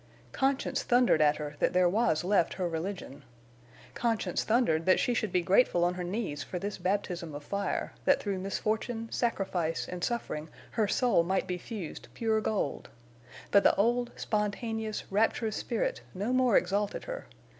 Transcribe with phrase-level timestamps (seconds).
[0.31, 3.21] Conscience thundered at her that there was left her religion.
[3.93, 7.93] Conscience thundered that she should be grateful on her knees for this baptism of fire;
[8.05, 12.89] that through misfortune, sacrifice, and suffering her soul might be fused pure gold.
[13.51, 17.27] But the old, spontaneous, rapturous spirit no more exalted her.